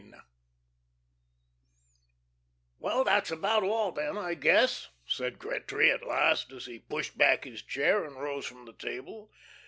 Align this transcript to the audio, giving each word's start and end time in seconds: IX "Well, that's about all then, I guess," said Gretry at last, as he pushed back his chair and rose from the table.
IX 0.01 0.17
"Well, 2.79 3.03
that's 3.03 3.29
about 3.29 3.61
all 3.61 3.91
then, 3.91 4.17
I 4.17 4.33
guess," 4.33 4.89
said 5.05 5.37
Gretry 5.37 5.91
at 5.93 6.01
last, 6.03 6.51
as 6.51 6.65
he 6.65 6.79
pushed 6.79 7.19
back 7.19 7.43
his 7.43 7.61
chair 7.61 8.03
and 8.03 8.19
rose 8.19 8.47
from 8.47 8.65
the 8.65 8.73
table. 8.73 9.29